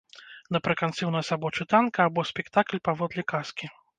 Напрыканцы 0.55 0.97
ў 1.05 1.09
нас 1.15 1.27
або 1.35 1.51
чытанка, 1.59 1.99
або 2.11 2.25
спектакль 2.31 2.83
паводле 2.87 3.27
казкі. 3.35 3.73